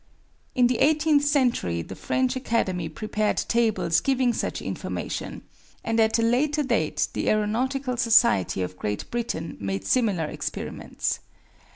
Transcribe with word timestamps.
In 0.55 0.65
the 0.65 0.79
eighteenth 0.79 1.23
century 1.23 1.83
the 1.83 1.95
French 1.95 2.35
Academy 2.35 2.89
prepared 2.89 3.37
tables 3.37 3.99
giving 3.99 4.33
such 4.33 4.59
information, 4.59 5.43
and 5.83 5.99
at 5.99 6.17
a 6.17 6.23
later 6.23 6.63
date 6.63 7.09
the 7.13 7.29
Aeronautical 7.29 7.97
Society 7.97 8.63
of 8.63 8.77
Great 8.79 9.11
Britain 9.11 9.57
made 9.59 9.85
similar 9.85 10.25
experiments. 10.25 11.19